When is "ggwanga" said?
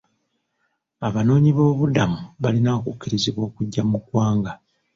4.01-4.51